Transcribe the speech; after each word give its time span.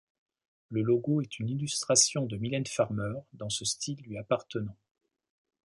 Le 0.71 0.81
logo 0.81 1.21
est 1.21 1.37
une 1.37 1.47
illustration 1.49 2.25
de 2.25 2.35
Mylène 2.35 2.65
Farmer 2.65 3.13
dans 3.33 3.49
ce 3.51 3.65
style 3.65 4.01
lui 4.01 4.17
appartenant. 4.17 4.75